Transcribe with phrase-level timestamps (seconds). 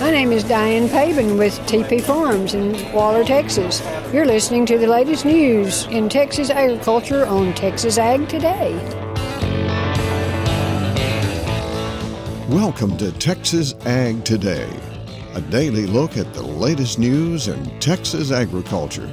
[0.00, 3.82] My name is Diane Pabin with TP Farms in Waller, Texas.
[4.14, 8.72] You're listening to the latest news in Texas agriculture on Texas Ag Today.
[12.48, 14.70] Welcome to Texas Ag Today,
[15.34, 19.12] a daily look at the latest news in Texas agriculture.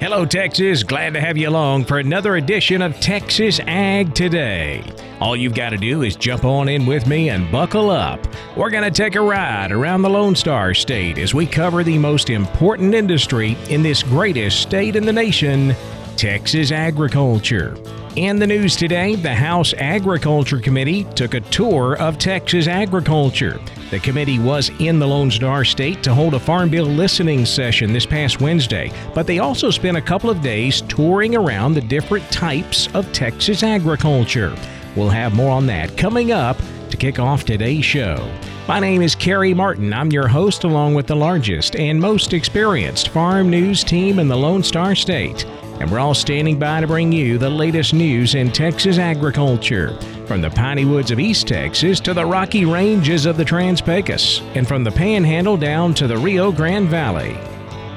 [0.00, 0.82] Hello, Texas.
[0.82, 4.82] Glad to have you along for another edition of Texas Ag Today.
[5.20, 8.18] All you've got to do is jump on in with me and buckle up.
[8.56, 11.96] We're going to take a ride around the Lone Star State as we cover the
[11.96, 15.74] most important industry in this greatest state in the nation,
[16.16, 17.76] Texas agriculture.
[18.16, 23.60] In the news today, the House Agriculture Committee took a tour of Texas agriculture.
[23.90, 27.92] The committee was in the Lone Star State to hold a Farm Bill listening session
[27.92, 32.28] this past Wednesday, but they also spent a couple of days touring around the different
[32.32, 34.56] types of Texas agriculture.
[34.96, 36.56] We'll have more on that coming up
[36.90, 38.26] to kick off today's show.
[38.66, 39.92] My name is Kerry Martin.
[39.92, 44.36] I'm your host, along with the largest and most experienced farm news team in the
[44.36, 45.44] Lone Star State
[45.80, 49.98] and we're all standing by to bring you the latest news in Texas agriculture.
[50.26, 54.40] From the piney woods of East Texas to the rocky ranges of the Trans Pecos,
[54.54, 57.36] and from the Panhandle down to the Rio Grande Valley.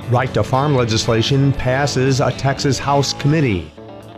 [0.09, 3.71] Right to farm legislation passes a Texas House committee.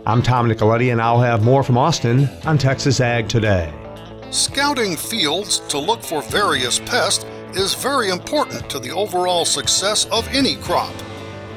[0.06, 3.72] I'm Tom Nicoletti, and I'll have more from Austin on Texas Ag Today.
[4.30, 10.26] Scouting fields to look for various pests is very important to the overall success of
[10.28, 10.94] any crop.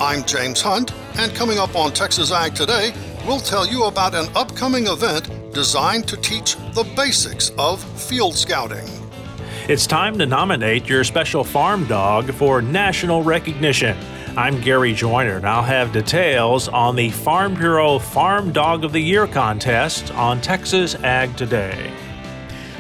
[0.02, 2.94] I'm James Hunt, and coming up on Texas Ag Today,
[3.25, 8.88] we'll tell you about an upcoming event designed to teach the basics of field scouting.
[9.69, 13.97] It's time to nominate your special farm dog for national recognition.
[14.35, 19.00] I'm Gary Joyner, and I'll have details on the Farm Bureau Farm Dog of the
[19.00, 21.94] Year contest on Texas Ag Today.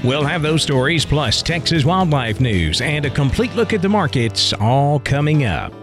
[0.03, 4.51] We'll have those stories plus Texas wildlife news and a complete look at the markets
[4.53, 5.82] all coming up.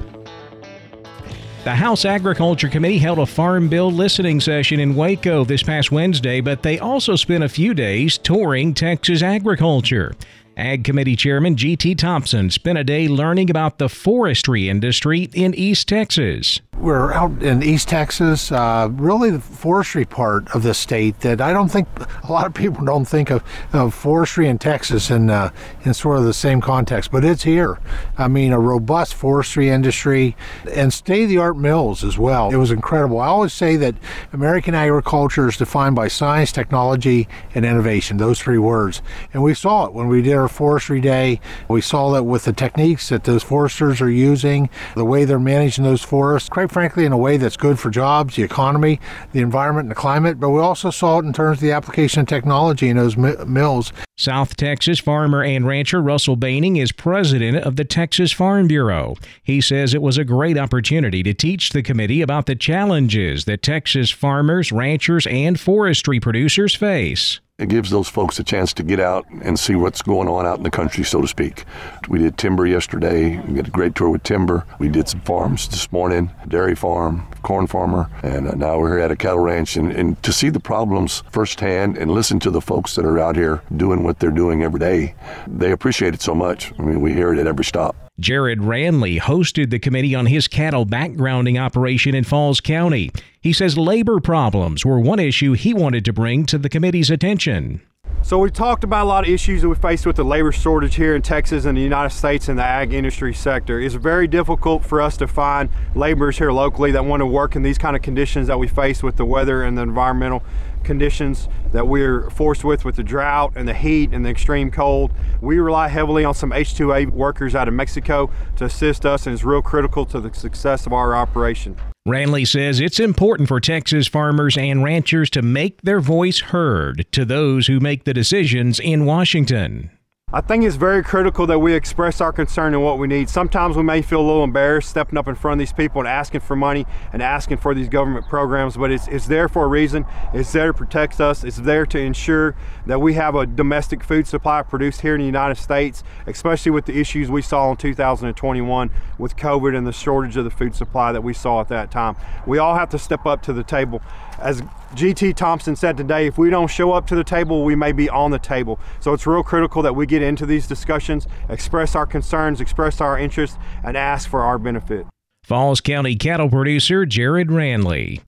[1.63, 6.41] The House Agriculture Committee held a Farm Bill listening session in Waco this past Wednesday,
[6.41, 10.15] but they also spent a few days touring Texas agriculture.
[10.57, 11.95] Ag Committee Chairman G.T.
[11.95, 17.63] Thompson spent a day learning about the forestry industry in East Texas we're out in
[17.63, 21.87] East Texas, uh, really the forestry part of the state that I don't think
[22.27, 25.51] a lot of people don't think of, of forestry in Texas in, uh,
[25.85, 27.79] in sort of the same context, but it's here.
[28.17, 30.37] I mean, a robust forestry industry
[30.73, 32.51] and state of the art mills as well.
[32.51, 33.21] It was incredible.
[33.21, 33.95] I always say that
[34.33, 39.03] American agriculture is defined by science, technology, and innovation, those three words.
[39.35, 41.41] And we saw it when we did forestry day.
[41.69, 45.85] We saw that with the techniques that those foresters are using, the way they're managing
[45.85, 46.49] those forests.
[46.49, 49.01] Quite frankly, in a way that's good for jobs, the economy,
[49.33, 50.41] the environment, and the climate.
[50.41, 53.37] But we also saw it in terms of the application of technology in those mi-
[53.47, 53.93] mills.
[54.17, 59.17] South Texas farmer and rancher Russell Boening is president of the Texas Farm Bureau.
[59.43, 63.63] He says it was a great opportunity to teach the committee about the challenges that
[63.63, 68.99] Texas farmers, ranchers, and forestry producers face it gives those folks a chance to get
[68.99, 71.65] out and see what's going on out in the country, so to speak.
[72.09, 73.39] We did timber yesterday.
[73.39, 74.65] We had a great tour with timber.
[74.79, 79.05] We did some farms this morning, dairy farm, corn farmer, and uh, now we're here
[79.05, 79.77] at a cattle ranch.
[79.77, 83.37] And, and to see the problems firsthand and listen to the folks that are out
[83.37, 85.15] here doing what they're doing every day,
[85.47, 86.73] they appreciate it so much.
[86.79, 88.10] I mean, we hear it at every stop.
[88.21, 93.11] Jared Ranley hosted the committee on his cattle backgrounding operation in Falls County.
[93.41, 97.81] He says labor problems were one issue he wanted to bring to the committee's attention.
[98.23, 100.97] So we talked about a lot of issues that we face with the labor shortage
[100.97, 103.81] here in Texas and the United States in the ag industry sector.
[103.81, 107.63] It's very difficult for us to find laborers here locally that want to work in
[107.63, 110.43] these kind of conditions that we face with the weather and the environmental
[110.85, 115.13] conditions that we're forced with with the drought and the heat and the extreme cold.
[115.41, 119.45] We rely heavily on some H2A workers out of Mexico to assist us and it's
[119.45, 121.77] real critical to the success of our operation.
[122.07, 127.25] Ranley says it's important for Texas farmers and ranchers to make their voice heard to
[127.25, 129.91] those who make the decisions in Washington.
[130.33, 133.29] I think it's very critical that we express our concern and what we need.
[133.29, 136.07] Sometimes we may feel a little embarrassed stepping up in front of these people and
[136.07, 139.67] asking for money and asking for these government programs, but it's, it's there for a
[139.67, 140.07] reason.
[140.33, 141.43] It's there to protect us.
[141.43, 142.55] It's there to ensure
[142.87, 146.85] that we have a domestic food supply produced here in the United States, especially with
[146.85, 151.11] the issues we saw in 2021 with COVID and the shortage of the food supply
[151.11, 152.15] that we saw at that time.
[152.47, 154.01] We all have to step up to the table
[154.41, 154.63] as
[154.95, 158.09] GT Thompson said today, if we don't show up to the table, we may be
[158.09, 158.81] on the table.
[159.01, 163.19] So it's real critical that we get into these discussions, express our concerns, express our
[163.19, 165.07] interests, and ask for our benefit.
[165.45, 168.21] Falls County cattle producer Jared Ranley.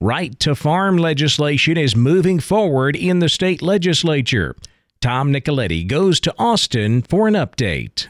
[0.00, 4.54] Right to farm legislation is moving forward in the state legislature.
[5.00, 8.08] Tom Nicoletti goes to Austin for an update.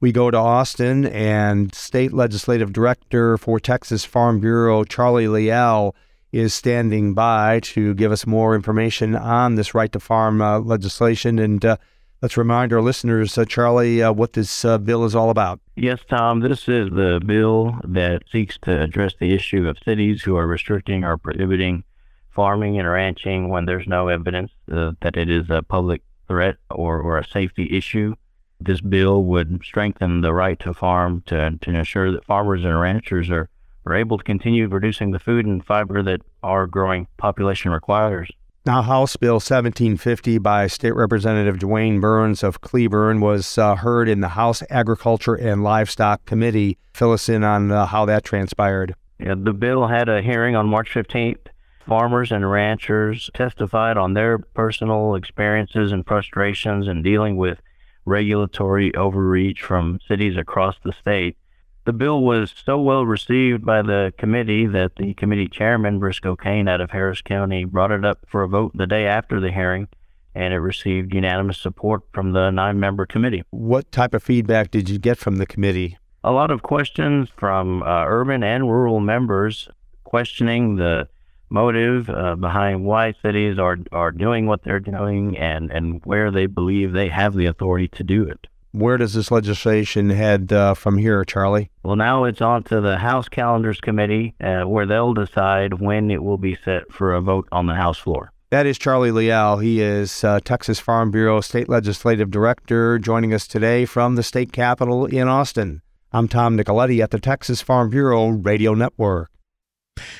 [0.00, 5.94] We go to Austin, and State Legislative Director for Texas Farm Bureau, Charlie Leal,
[6.32, 11.38] is standing by to give us more information on this right to farm uh, legislation.
[11.38, 11.76] And uh,
[12.22, 15.60] let's remind our listeners, uh, Charlie, uh, what this uh, bill is all about.
[15.76, 20.36] Yes, Tom, this is the bill that seeks to address the issue of cities who
[20.36, 21.84] are restricting or prohibiting
[22.30, 26.98] farming and ranching when there's no evidence uh, that it is a public threat or,
[26.98, 28.14] or a safety issue.
[28.58, 33.28] This bill would strengthen the right to farm to, to ensure that farmers and ranchers
[33.28, 33.50] are
[33.86, 38.30] are able to continue producing the food and fiber that our growing population requires.
[38.64, 44.20] Now, House Bill 1750 by State Representative DeWayne Burns of Cleburne was uh, heard in
[44.20, 46.78] the House Agriculture and Livestock Committee.
[46.94, 48.94] Fill us in on uh, how that transpired.
[49.18, 51.48] Yeah, the bill had a hearing on March 15th.
[51.88, 57.58] Farmers and ranchers testified on their personal experiences and frustrations in dealing with
[58.04, 61.36] regulatory overreach from cities across the state.
[61.84, 66.68] The bill was so well received by the committee that the committee chairman, Briscoe Cain
[66.68, 69.88] out of Harris County, brought it up for a vote the day after the hearing,
[70.32, 73.42] and it received unanimous support from the nine member committee.
[73.50, 75.98] What type of feedback did you get from the committee?
[76.22, 79.68] A lot of questions from uh, urban and rural members
[80.04, 81.08] questioning the
[81.50, 86.46] motive uh, behind why cities are, are doing what they're doing and, and where they
[86.46, 88.46] believe they have the authority to do it.
[88.74, 91.70] Where does this legislation head uh, from here, Charlie?
[91.82, 96.22] Well, now it's on to the House Calendars Committee, uh, where they'll decide when it
[96.22, 98.32] will be set for a vote on the House floor.
[98.48, 99.58] That is Charlie Leal.
[99.58, 104.52] He is uh, Texas Farm Bureau State Legislative Director, joining us today from the state
[104.52, 105.82] capitol in Austin.
[106.10, 109.30] I'm Tom Nicoletti at the Texas Farm Bureau Radio Network.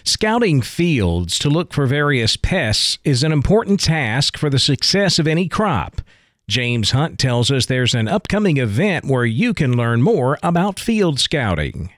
[0.05, 5.27] Scouting fields to look for various pests is an important task for the success of
[5.27, 6.03] any crop.
[6.49, 11.21] James Hunt tells us there's an upcoming event where you can learn more about field
[11.21, 11.91] scouting.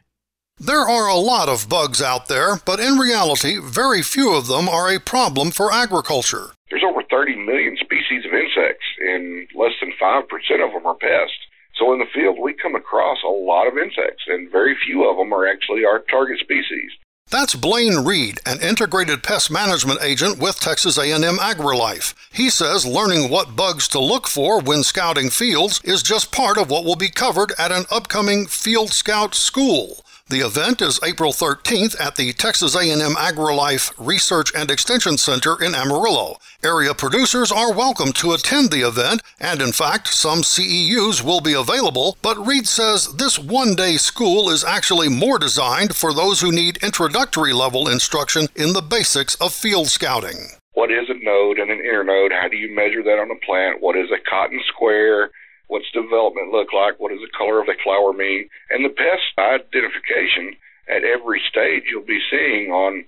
[0.58, 4.69] There are a lot of bugs out there, but in reality, very few of them
[4.69, 6.52] are a problem for agriculture.
[6.70, 10.23] There's over 30 million species of insects, and less than 5%
[10.64, 11.43] of them are pests.
[11.75, 15.17] So in the field, we come across a lot of insects, and very few of
[15.17, 16.93] them are actually our target species.
[17.30, 22.14] That's Blayne Reed, an integrated pest management agent with Texas A&M AgriLife.
[22.30, 26.70] He says learning what bugs to look for when scouting fields is just part of
[26.70, 30.04] what will be covered at an upcoming Field Scout school.
[30.30, 35.74] The event is April 13th at the Texas A&M AgriLife Research and Extension Center in
[35.74, 36.38] Amarillo.
[36.64, 41.52] Area producers are welcome to attend the event, and in fact, some CEUs will be
[41.52, 46.82] available, but Reed says this one-day school is actually more designed for those who need
[46.82, 50.56] introductory level instruction in the basics of field scouting.
[50.72, 52.32] What is a node and an internode?
[52.32, 53.82] How do you measure that on a plant?
[53.82, 55.30] What is a cotton square?
[55.74, 57.00] What's development look like?
[57.00, 58.48] What does the color of the flower mean?
[58.70, 60.54] And the pest identification
[60.86, 63.04] at every stage you'll be seeing on,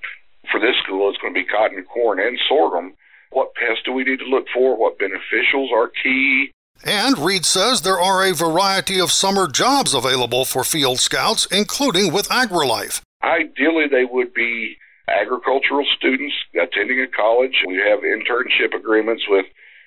[0.50, 2.94] for this school, it's going to be cotton, corn, and sorghum.
[3.30, 4.76] What pests do we need to look for?
[4.76, 6.50] What beneficials are key?
[6.82, 12.12] And Reed says there are a variety of summer jobs available for field scouts, including
[12.12, 13.00] with AgriLife.
[13.22, 14.74] Ideally, they would be
[15.06, 17.62] agricultural students attending a college.
[17.64, 19.46] We have internship agreements with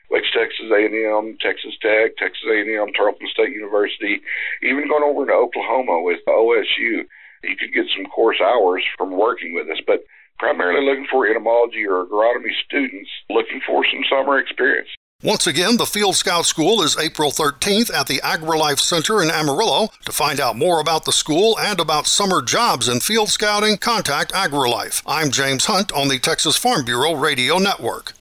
[0.09, 4.21] West Texas A&M, Texas Tech, Texas A&M, Tarleton State University,
[4.63, 7.05] even going over to Oklahoma with OSU.
[7.43, 10.03] You could get some course hours from working with us, but
[10.39, 14.89] primarily looking for entomology or agronomy students looking for some summer experience.
[15.21, 19.89] Once again, the Field Scout School is April 13th at the AgriLife Center in Amarillo.
[20.05, 24.31] To find out more about the school and about summer jobs in field scouting, contact
[24.31, 25.03] AgriLife.
[25.05, 28.13] I'm James Hunt on the Texas Farm Bureau Radio Network.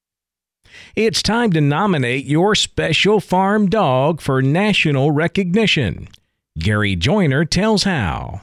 [0.98, 6.08] It's time to nominate your special farm dog for national recognition.
[6.58, 8.40] Gary Joyner tells how.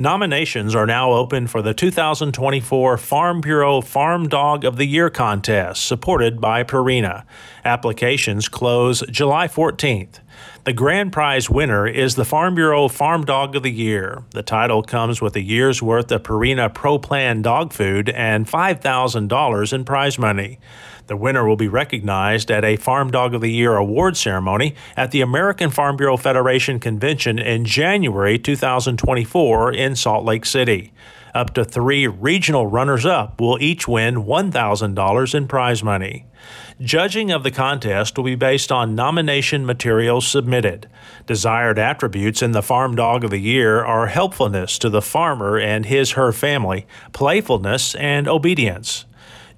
[0.00, 5.84] Nominations are now open for the 2024 Farm Bureau Farm Dog of the Year contest,
[5.84, 7.24] supported by Purina.
[7.64, 10.20] Applications close July 14th.
[10.62, 14.22] The grand prize winner is the Farm Bureau Farm Dog of the Year.
[14.30, 19.72] The title comes with a year's worth of Purina Pro Plan dog food and $5,000
[19.72, 20.60] in prize money.
[21.08, 25.10] The winner will be recognized at a Farm Dog of the Year award ceremony at
[25.10, 30.92] the American Farm Bureau Federation convention in January 2024 in Salt Lake City.
[31.34, 36.26] Up to three regional runners up will each win $1,000 in prize money.
[36.78, 40.90] Judging of the contest will be based on nomination materials submitted.
[41.26, 45.86] Desired attributes in the Farm Dog of the Year are helpfulness to the farmer and
[45.86, 49.06] his her family, playfulness, and obedience.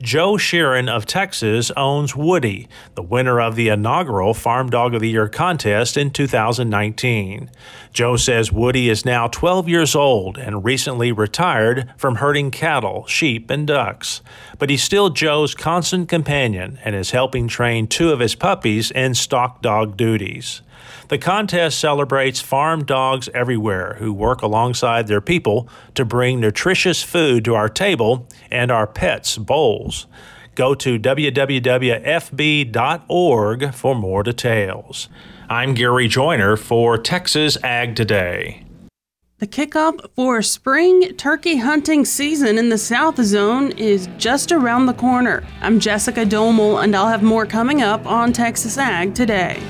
[0.02, 5.10] Joe Sheeran of Texas owns Woody, the winner of the inaugural Farm Dog of the
[5.10, 7.50] Year contest in 2019.
[7.92, 13.50] Joe says Woody is now 12 years old and recently retired from herding cattle, sheep,
[13.50, 14.22] and ducks.
[14.58, 19.12] But he's still Joe's constant companion and is helping train two of his puppies in
[19.12, 20.62] stock dog duties.
[21.10, 27.44] The contest celebrates farm dogs everywhere who work alongside their people to bring nutritious food
[27.46, 30.06] to our table and our pets' bowls.
[30.54, 31.34] Go to www.fb.org
[33.74, 35.08] for more details.
[35.48, 38.64] I'm Gary Joyner for Texas Ag Today.
[39.38, 44.94] The kickoff for spring turkey hunting season in the South Zone is just around the
[44.94, 45.42] corner.
[45.60, 49.60] I'm Jessica Domel, and I'll have more coming up on Texas Ag Today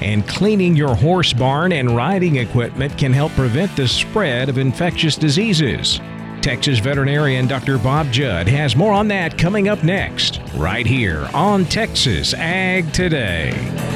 [0.00, 5.16] and cleaning your horse barn and riding equipment can help prevent the spread of infectious
[5.16, 6.00] diseases.
[6.42, 7.78] Texas veterinarian Dr.
[7.78, 13.95] Bob Judd has more on that coming up next, right here on Texas Ag Today.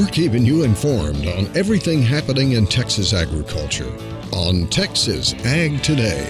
[0.00, 3.94] We're keeping you informed on everything happening in Texas agriculture
[4.32, 6.26] on Texas Ag Today.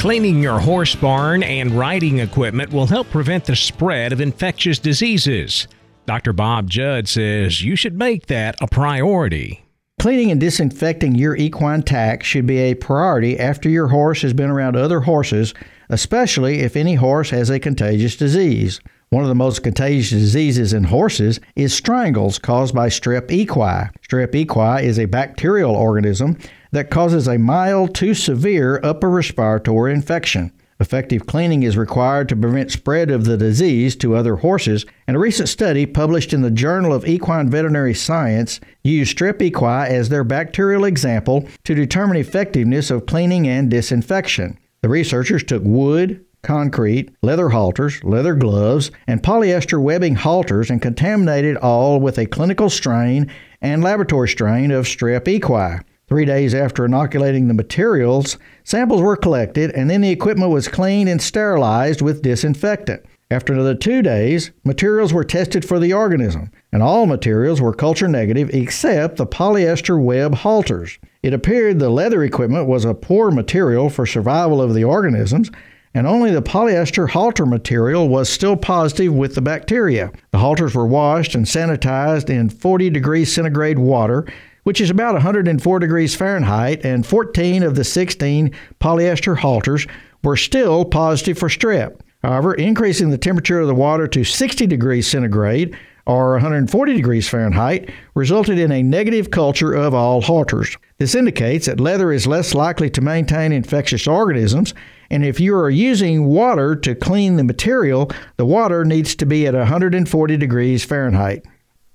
[0.00, 5.68] Cleaning your horse barn and riding equipment will help prevent the spread of infectious diseases.
[6.06, 6.32] Dr.
[6.32, 9.64] Bob Judd says you should make that a priority.
[10.00, 14.50] Cleaning and disinfecting your equine tack should be a priority after your horse has been
[14.50, 15.54] around other horses,
[15.88, 18.80] especially if any horse has a contagious disease.
[19.12, 23.90] One of the most contagious diseases in horses is strangles caused by strep equi.
[24.08, 26.38] Strep equi is a bacterial organism
[26.70, 30.50] that causes a mild to severe upper respiratory infection.
[30.80, 35.20] Effective cleaning is required to prevent spread of the disease to other horses, and a
[35.20, 40.24] recent study published in the Journal of Equine Veterinary Science used strep equi as their
[40.24, 44.58] bacterial example to determine effectiveness of cleaning and disinfection.
[44.80, 51.56] The researchers took wood, concrete, leather halters, leather gloves, and polyester webbing halters and contaminated
[51.56, 53.30] all with a clinical strain
[53.60, 55.80] and laboratory strain of strep equi.
[56.08, 61.08] Three days after inoculating the materials, samples were collected and then the equipment was cleaned
[61.08, 63.04] and sterilized with disinfectant.
[63.30, 68.08] After another two days, materials were tested for the organism, and all materials were culture
[68.08, 70.98] negative except the polyester web halters.
[71.22, 75.50] It appeared the leather equipment was a poor material for survival of the organisms,
[75.94, 80.10] and only the polyester halter material was still positive with the bacteria.
[80.30, 84.26] The halters were washed and sanitized in 40 degrees centigrade water,
[84.64, 89.86] which is about 104 degrees Fahrenheit, and 14 of the 16 polyester halters
[90.24, 92.00] were still positive for strep.
[92.22, 97.90] However, increasing the temperature of the water to 60 degrees centigrade or 140 degrees Fahrenheit
[98.14, 100.76] resulted in a negative culture of all halters.
[100.98, 104.74] This indicates that leather is less likely to maintain infectious organisms
[105.12, 109.46] and if you are using water to clean the material, the water needs to be
[109.46, 111.44] at 140 degrees Fahrenheit.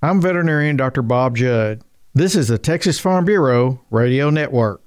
[0.00, 1.02] I'm veterinarian Dr.
[1.02, 1.82] Bob Judd.
[2.14, 4.80] This is the Texas Farm Bureau Radio Network.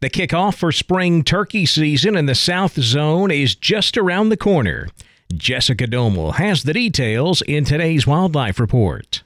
[0.00, 4.88] The kickoff for spring turkey season in the South Zone is just around the corner.
[5.32, 9.22] Jessica Domel has the details in today's Wildlife Report.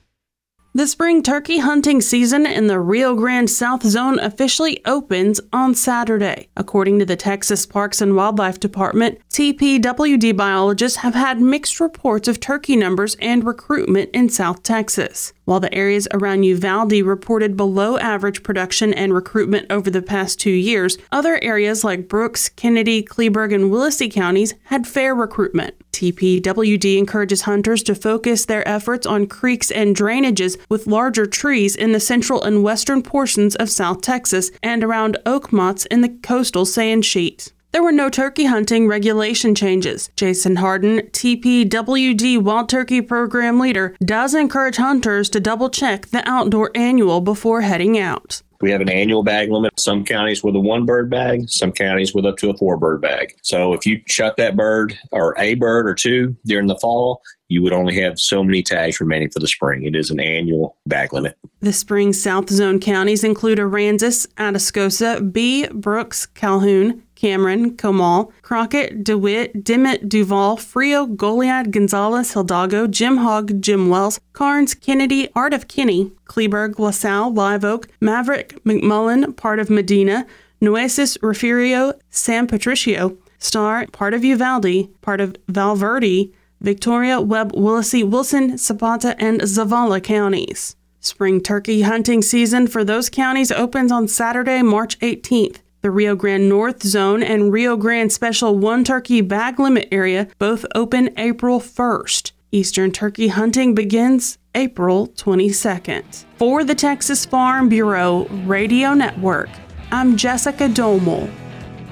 [0.72, 6.48] The spring turkey hunting season in the Rio Grande South Zone officially opens on Saturday.
[6.56, 12.38] According to the Texas Parks and Wildlife Department, TPWD biologists have had mixed reports of
[12.38, 15.32] turkey numbers and recruitment in South Texas.
[15.50, 20.52] While the areas around Uvalde reported below average production and recruitment over the past two
[20.52, 25.74] years, other areas like Brooks, Kenedy, Kleberg, and Willacy counties had fair recruitment.
[25.90, 31.90] TPWD encourages hunters to focus their efforts on creeks and drainages with larger trees in
[31.90, 36.64] the central and western portions of South Texas and around oak mottes in the coastal
[36.64, 37.52] sand sheet.
[37.72, 40.10] There were no turkey hunting regulation changes.
[40.16, 46.72] Jason Hardin, TPWD Wild Turkey Program leader, does encourage hunters to double check the outdoor
[46.74, 48.42] annual before heading out.
[48.60, 49.78] We have an annual bag limit.
[49.78, 53.00] Some counties with a one bird bag, some counties with up to a four bird
[53.00, 53.34] bag.
[53.42, 57.62] So if you shut that bird or a bird or two during the fall, you
[57.62, 59.84] would only have so many tags remaining for the spring.
[59.84, 61.38] It is an annual bag limit.
[61.60, 69.62] The spring South Zone counties include Aransas, Atascosa, B, Brooks, Calhoun, Cameron, Comal, Crockett, DeWitt,
[69.62, 76.12] Dimmitt, Duval, Frio, Goliad, Gonzales, Hidalgo, Jim Hogg, Jim Wells, Karnes, Kenedy, Art of Kinney,
[76.24, 80.26] Kleberg, LaSalle, Live Oak, Maverick, McMullen, part of Medina,
[80.62, 88.02] Nueces, Refugio, San Patricio, Starr, part of Uvalde, part of Val Verde, Victoria, Webb, Willacy,
[88.02, 90.74] Wilson, Zapata, and Zavala counties.
[91.00, 95.58] Spring turkey hunting season for those counties opens on Saturday, March 18th.
[95.82, 100.66] The Rio Grande North Zone and Rio Grande Special One Turkey Bag Limit Area both
[100.74, 102.32] open April 1st.
[102.52, 106.26] Eastern turkey hunting begins April 22nd.
[106.36, 109.48] For the Texas Farm Bureau Radio Network,
[109.90, 111.32] I'm Jessica Domel.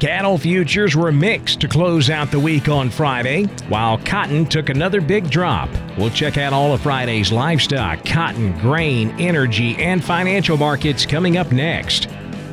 [0.01, 5.01] Cattle futures were mixed to close out the week on Friday, while cotton took another
[5.01, 5.71] big drop.
[5.97, 11.53] We'll check out all of Friday's livestock, cotton, grain, energy, and financial markets coming up
[11.53, 12.07] next.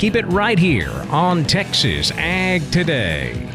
[0.06, 3.55] Keep it right here on Texas Ag Today.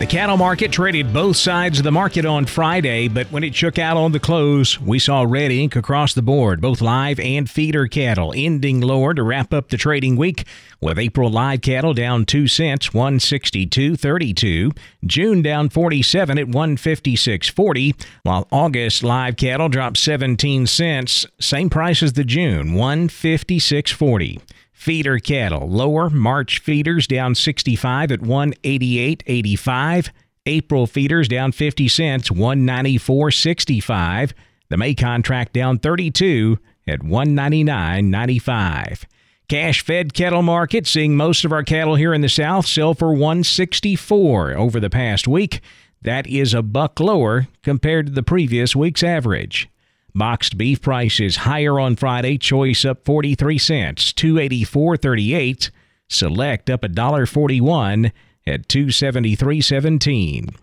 [0.00, 3.78] The cattle market traded both sides of the market on Friday, but when it shook
[3.78, 7.86] out on the close, we saw red ink across the board, both live and feeder
[7.86, 10.46] cattle, ending lower to wrap up the trading week,
[10.80, 19.04] with April live cattle down 2 cents, 162.32, June down 47 at 156.40, while August
[19.04, 24.40] live cattle dropped 17 cents, same price as the June, 156.40.
[24.80, 26.08] Feeder cattle lower.
[26.08, 30.08] March feeders down 65 at 188.85.
[30.46, 34.32] April feeders down 50 cents, 194.65.
[34.70, 39.04] The May contract down 32 at 199.95.
[39.50, 43.12] Cash fed cattle market seeing most of our cattle here in the south sell for
[43.12, 45.60] 164 over the past week.
[46.00, 49.68] That is a buck lower compared to the previous week's average.
[50.14, 52.38] Boxed beef prices higher on Friday.
[52.38, 55.70] Choice up 43 cents, 284.38.
[56.08, 58.12] Select up $1.41
[58.46, 60.54] at 273.17.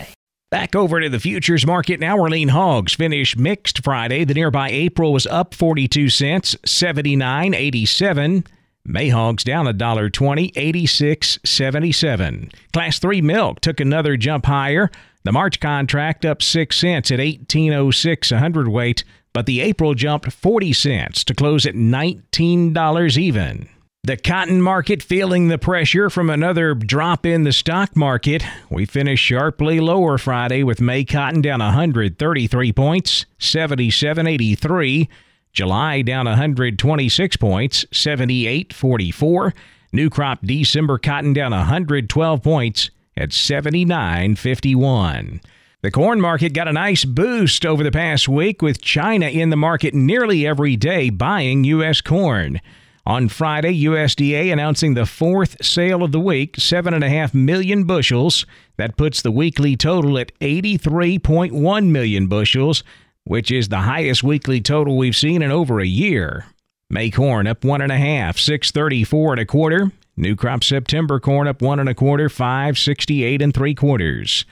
[0.49, 2.17] Back over to the futures market now.
[2.17, 4.23] Orlean hogs finished mixed Friday.
[4.23, 8.47] The nearby April was up 42 cents, 79.87.
[8.85, 12.53] May hogs down a $1.20, 86.77.
[12.71, 14.89] Class 3 milk took another jump higher.
[15.23, 19.03] The March contract up 6 cents at 18.06 a hundredweight
[19.37, 23.69] but the April jumped 40 cents to close at $19 even.
[24.03, 28.41] The cotton market feeling the pressure from another drop in the stock market.
[28.69, 35.09] We finished sharply lower Friday with May cotton down 133 points, 77.83.
[35.51, 39.53] July down 126 points, 78.44.
[39.91, 45.41] New crop December cotton down 112 points at 79.51.
[45.81, 49.57] The corn market got a nice boost over the past week with China in the
[49.57, 51.99] market nearly every day buying U.S.
[51.99, 52.61] corn.
[53.07, 58.45] On Friday, USDA announcing the fourth sale of the week, 7.5 million bushels.
[58.75, 62.83] That puts the weekly total at 83.1 million bushels,
[63.23, 66.47] which is the highest weekly total we've seen in over a year.
[66.89, 69.89] May corn up one and a half, 634 and a quarter.
[70.17, 74.43] New crop September corn up one and a quarter, 568 and three quarters.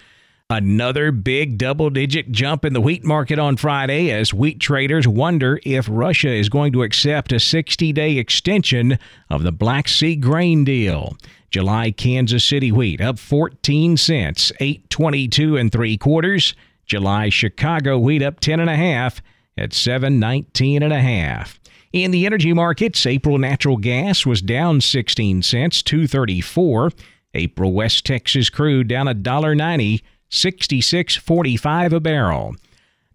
[0.51, 5.59] Another big double digit jump in the wheat market on Friday as wheat traders wonder
[5.63, 10.63] if Russia is going to accept a 60 day extension of the Black Sea grain
[10.63, 11.17] deal.
[11.49, 16.53] July Kansas City wheat up 14 cents, 822 and three quarters.
[16.85, 19.23] July Chicago wheat up 10 and a half
[19.57, 21.59] at 719 and a half.
[21.91, 26.91] In the energy markets, April natural gas was down 16 cents, 234.
[27.33, 32.55] April West Texas crude down $1.90 66.45 a barrel.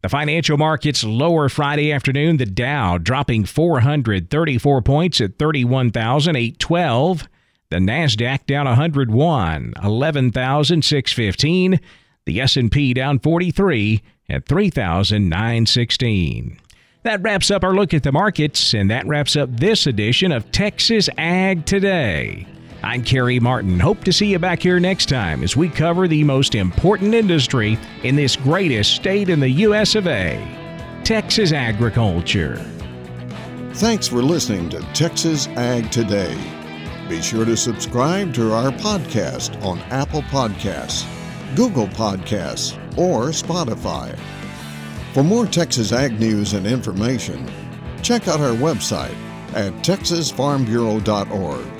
[0.03, 7.29] The financial markets lower Friday afternoon, the Dow dropping 434 points at 31,812.
[7.69, 11.81] The Nasdaq down 101, 11,615.
[12.25, 16.61] The S&P down 43 at 3,916.
[17.03, 20.53] That wraps up our look at the markets and that wraps up this edition of
[20.53, 22.47] Texas Ag Today.
[22.83, 23.79] I'm Kerry Martin.
[23.79, 27.79] Hope to see you back here next time as we cover the most important industry
[28.05, 29.95] in this greatest state in the U.S.
[29.95, 30.43] of A.
[31.05, 32.57] Texas agriculture.
[33.75, 36.35] Thanks for listening to Texas Ag Today.
[37.09, 41.05] Be sure to subscribe to our podcast on Apple Podcasts,
[41.57, 44.19] Google Podcasts, or Spotify.
[45.13, 47.47] For more Texas Ag news and information,
[48.01, 49.17] check out our website
[49.53, 51.80] at texasfarmbureau.org